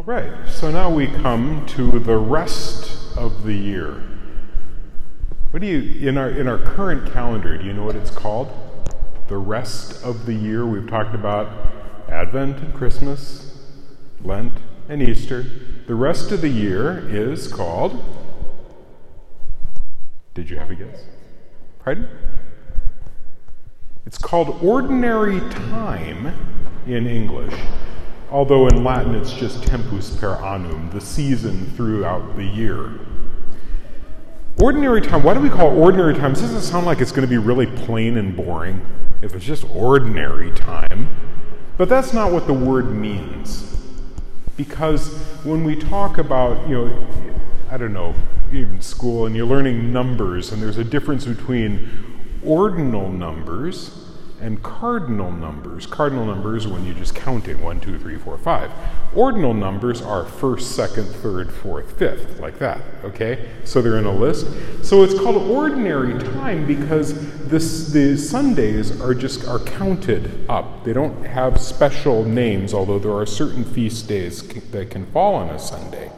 [0.00, 4.02] All right, so now we come to the rest of the year.
[5.50, 7.58] What do you in our in our current calendar?
[7.58, 8.50] Do you know what it's called?
[9.28, 10.64] The rest of the year.
[10.64, 11.50] We've talked about
[12.08, 13.58] Advent and Christmas,
[14.24, 14.54] Lent
[14.88, 15.44] and Easter.
[15.86, 18.02] The rest of the year is called.
[20.32, 21.04] Did you have a guess?
[21.84, 22.08] Pardon?
[24.06, 26.32] It's called ordinary time
[26.86, 27.52] in English,
[28.30, 32.92] although in Latin it's just tempus per annum, the season throughout the year.
[34.60, 36.34] Ordinary time, why do we call ordinary time?
[36.34, 38.84] Doesn't sound like it's going to be really plain and boring
[39.22, 41.08] if it's just ordinary time?
[41.76, 43.66] But that's not what the word means.
[44.56, 47.06] Because when we talk about, you know,
[47.70, 48.14] I don't know,
[48.52, 51.88] even school, and you're learning numbers, and there's a difference between
[52.44, 54.09] ordinal numbers
[54.40, 55.86] and cardinal numbers.
[55.86, 58.70] Cardinal numbers when you just count it one, two, three, four, five.
[59.14, 62.80] Ordinal numbers are first, second, third, fourth, fifth, like that.
[63.04, 64.46] Okay, so they're in a list.
[64.82, 67.14] So it's called ordinary time because
[67.46, 70.84] this, the Sundays are just are counted up.
[70.84, 75.50] They don't have special names, although there are certain feast days that can fall on
[75.50, 76.10] a Sunday.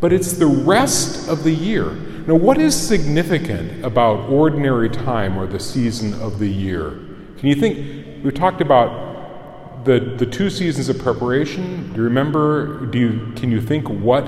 [0.00, 1.90] But it's the rest of the year.
[2.26, 6.98] Now, what is significant about ordinary time or the season of the year?
[7.38, 8.24] Can you think?
[8.24, 11.90] We talked about the, the two seasons of preparation.
[11.92, 12.86] Do you remember?
[12.86, 14.26] Do you, can you think what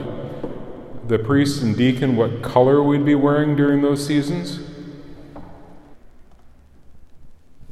[1.08, 4.60] the priest and deacon, what color we'd be wearing during those seasons?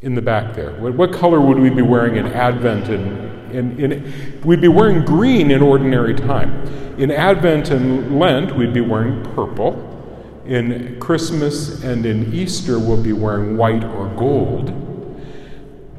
[0.02, 0.72] In the back there.
[0.80, 5.04] What, what color would we be wearing in Advent and in, in, we'd be wearing
[5.04, 6.66] green in ordinary time.
[6.98, 9.92] In Advent and Lent, we'd be wearing purple.
[10.44, 14.85] In Christmas and in Easter, we'll be wearing white or gold.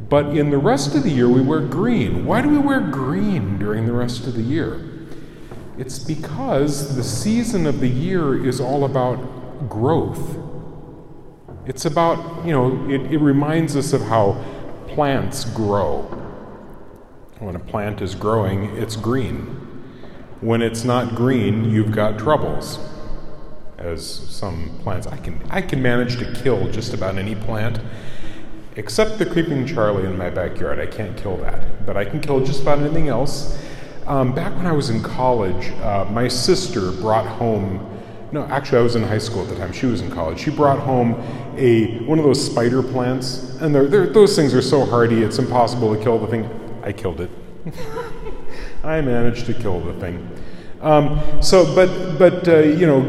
[0.09, 2.25] But in the rest of the year, we wear green.
[2.25, 4.81] Why do we wear green during the rest of the year?
[5.77, 10.37] It's because the season of the year is all about growth.
[11.65, 14.43] It's about, you know, it, it reminds us of how
[14.87, 16.03] plants grow.
[17.39, 19.43] When a plant is growing, it's green.
[20.39, 22.79] When it's not green, you've got troubles.
[23.77, 27.79] As some plants, I can, I can manage to kill just about any plant
[28.77, 30.79] except the creeping Charlie in my backyard.
[30.79, 33.59] I can't kill that, but I can kill just about anything else.
[34.05, 37.83] Um, back when I was in college, uh, my sister brought home.
[38.31, 39.73] No, actually, I was in high school at the time.
[39.73, 40.39] She was in college.
[40.39, 41.13] She brought home
[41.57, 45.39] a one of those spider plants, and they're, they're, those things are so hardy it's
[45.39, 46.49] impossible to kill the thing.
[46.83, 47.31] I killed it.
[48.83, 50.29] I managed to kill the thing.
[50.81, 53.01] Um, so, but but uh, you know,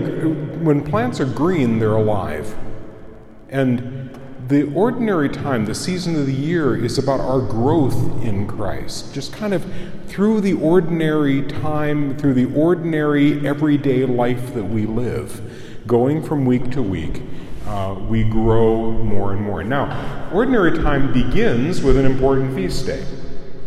[0.63, 2.57] when plants are green, they're alive,
[3.51, 3.98] and
[4.49, 9.13] the ordinary time, the season of the year, is about our growth in Christ.
[9.13, 9.67] Just kind of
[10.07, 15.43] through the ordinary time, through the ordinary everyday life that we live,
[15.87, 17.23] going from week to week,
[17.67, 19.63] uh, we grow more and more.
[19.63, 23.05] Now, ordinary time begins with an important feast day.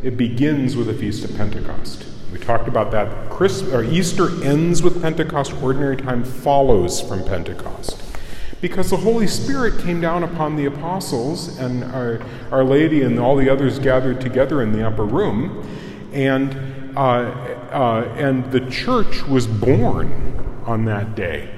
[0.02, 2.08] It begins with the Feast of Pentecost.
[2.34, 3.30] We talked about that.
[3.30, 8.01] Christ, or Easter ends with Pentecost, ordinary time follows from Pentecost
[8.62, 13.36] because the Holy Spirit came down upon the apostles and Our, Our Lady and all
[13.36, 15.68] the others gathered together in the upper room,
[16.14, 17.00] and, uh,
[17.72, 21.50] uh, and the church was born on that day.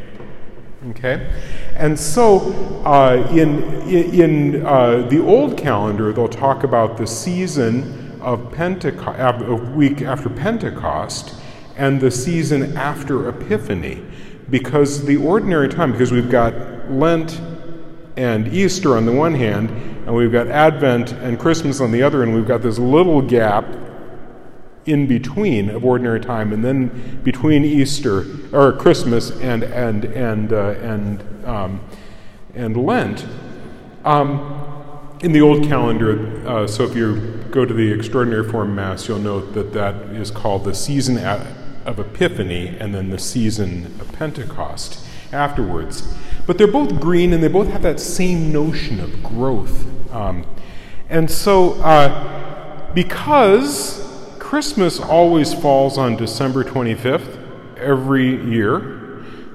[0.92, 1.30] Okay?
[1.76, 2.54] And so
[2.86, 9.54] uh, in, in uh, the old calendar, they'll talk about the season of Pentecost, a
[9.54, 11.36] week after Pentecost,
[11.76, 14.06] and the season after Epiphany
[14.50, 16.54] because the ordinary time, because we've got
[16.90, 17.42] Lent
[18.16, 22.24] and Easter on the one hand, and we've got Advent and Christmas on the other,
[22.24, 23.66] and we've got this little gap
[24.86, 30.76] in between of ordinary time, and then between Easter or Christmas and and and uh,
[30.82, 31.82] and um,
[32.54, 33.26] and Lent.
[34.06, 34.60] Um,
[35.22, 39.20] in the old calendar, uh, so if you go to the Extraordinary Form Mass, you'll
[39.20, 45.00] note that that is called the season of Epiphany and then the season of Pentecost
[45.32, 46.14] afterwards.
[46.46, 49.86] But they're both green and they both have that same notion of growth.
[50.14, 50.46] Um,
[51.10, 58.80] and so, uh, because Christmas always falls on December 25th every year,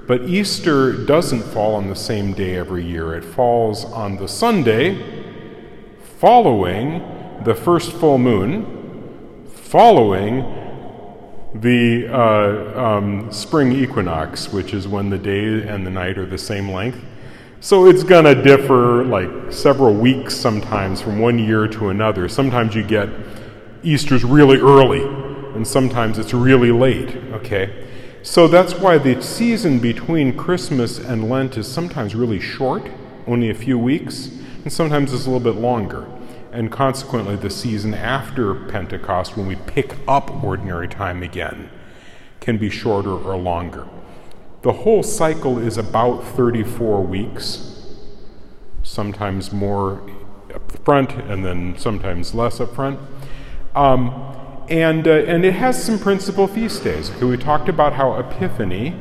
[0.07, 3.13] but Easter doesn't fall on the same day every year.
[3.13, 5.19] It falls on the Sunday
[6.17, 6.99] following
[7.45, 10.41] the first full moon, following
[11.53, 16.37] the uh, um, spring equinox, which is when the day and the night are the
[16.37, 17.03] same length.
[17.59, 22.29] So it's going to differ like several weeks sometimes from one year to another.
[22.29, 23.09] Sometimes you get
[23.83, 25.01] Easter's really early,
[25.55, 27.87] and sometimes it's really late, okay?
[28.21, 32.89] So that's why the season between Christmas and Lent is sometimes really short,
[33.27, 34.27] only a few weeks,
[34.63, 36.05] and sometimes it's a little bit longer.
[36.51, 41.69] And consequently, the season after Pentecost, when we pick up ordinary time again,
[42.39, 43.87] can be shorter or longer.
[44.61, 47.85] The whole cycle is about 34 weeks,
[48.83, 50.01] sometimes more
[50.53, 52.99] up front and then sometimes less up front.
[53.75, 54.35] Um,
[54.69, 57.09] and, uh, and it has some principal feast days.
[57.11, 58.95] Okay, we talked about how Epiphany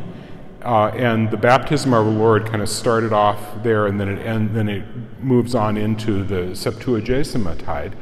[0.68, 4.52] uh, and the baptism of our Lord kind of started off there, and then it
[4.52, 4.84] then it
[5.18, 7.96] moves on into the Septuagesima tide,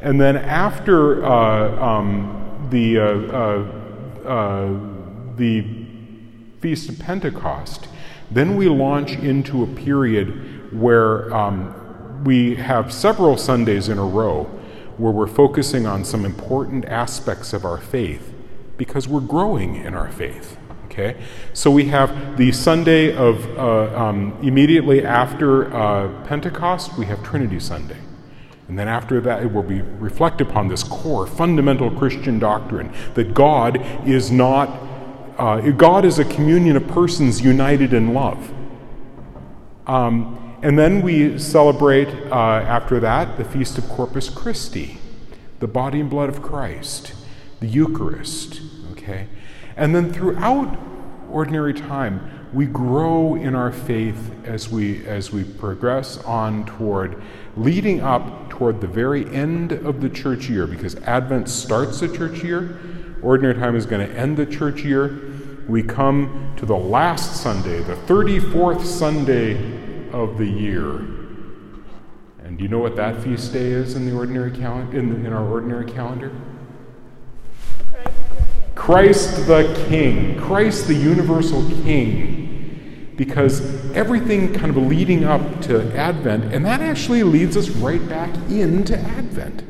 [0.00, 4.80] and then after uh, um, the uh, uh, uh,
[5.34, 5.66] the
[6.60, 7.88] feast of Pentecost,
[8.30, 14.44] then we launch into a period where um, we have several Sundays in a row
[14.98, 18.32] where we're focusing on some important aspects of our faith
[18.76, 20.56] because we're growing in our faith.
[20.94, 21.16] Okay,
[21.52, 27.58] so we have the Sunday of uh, um, immediately after uh, Pentecost, we have Trinity
[27.58, 27.96] Sunday.
[28.68, 33.34] And then after that, it will be reflect upon this core, fundamental Christian doctrine that
[33.34, 34.68] God is not,
[35.36, 38.54] uh, God is a communion of persons united in love.
[39.88, 44.98] Um, and then we celebrate, uh, after that, the Feast of Corpus Christi,
[45.58, 47.14] the body and blood of Christ,
[47.58, 48.60] the Eucharist,
[48.92, 49.26] okay?
[49.76, 50.78] And then throughout
[51.30, 57.20] ordinary time, we grow in our faith as we, as we progress on toward
[57.56, 62.44] leading up toward the very end of the church year, because Advent starts the church
[62.44, 62.78] year,
[63.22, 65.32] ordinary time is going to end the church year.
[65.68, 70.98] We come to the last Sunday, the 34th Sunday of the year.
[72.44, 75.32] And do you know what that feast day is in the ordinary calendar in, in
[75.32, 76.30] our ordinary calendar?
[78.84, 83.12] Christ the King, Christ the universal King.
[83.16, 83.60] Because
[83.92, 88.98] everything kind of leading up to Advent, and that actually leads us right back into
[88.98, 89.62] Advent.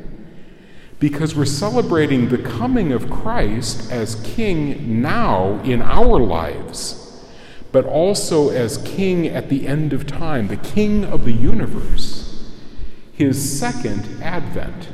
[0.98, 7.04] Because we're celebrating the coming of Christ as King now in our lives
[7.74, 12.48] but also as king at the end of time, the king of the universe,
[13.12, 14.90] his second advent.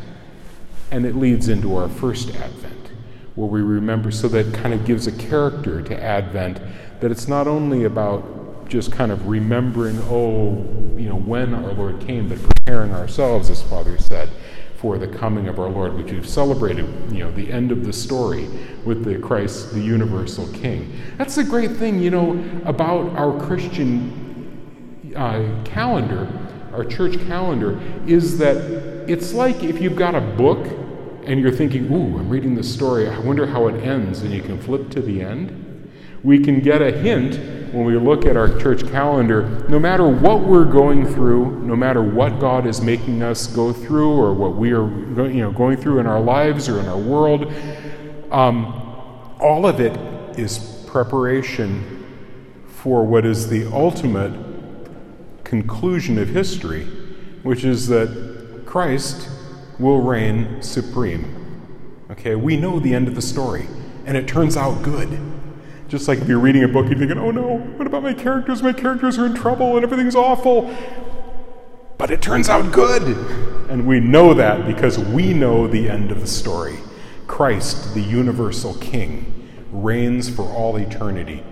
[0.91, 2.70] And it leads into our first advent,
[3.41, 6.61] where we remember, so that kind of gives a character to advent,
[7.01, 10.51] that it's not only about just kind of remembering, oh,
[10.97, 14.29] you know, when our Lord came, but preparing ourselves, as Father said,
[14.77, 17.93] for the coming of our Lord, which we've celebrated, you know, the end of the
[17.93, 18.47] story
[18.85, 20.93] with the Christ, the universal King.
[21.17, 22.33] That's the great thing, you know,
[22.67, 26.29] about our Christian uh, calendar,
[26.73, 28.57] our church calendar, is that
[29.09, 30.67] it's like if you've got a book
[31.25, 34.43] and you're thinking, ooh, I'm reading this story, I wonder how it ends, and you
[34.43, 35.91] can flip to the end.
[36.23, 40.41] We can get a hint when we look at our church calendar, no matter what
[40.41, 44.73] we're going through, no matter what God is making us go through, or what we
[44.73, 44.89] are
[45.29, 47.53] you know, going through in our lives or in our world,
[48.33, 49.97] um, all of it
[50.39, 52.07] is preparation
[52.67, 54.33] for what is the ultimate
[55.45, 56.85] conclusion of history,
[57.43, 59.29] which is that Christ
[59.81, 61.37] will reign supreme.
[62.11, 63.67] Okay, we know the end of the story,
[64.05, 65.19] and it turns out good.
[65.91, 68.63] Just like if you're reading a book, you're thinking, oh no, what about my characters?
[68.63, 70.73] My characters are in trouble and everything's awful.
[71.99, 73.03] But it turns out good.
[73.69, 76.77] And we know that because we know the end of the story.
[77.27, 81.43] Christ, the universal King, reigns for all eternity.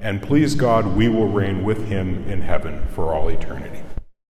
[0.00, 3.82] And please God, we will reign with him in heaven for all eternity.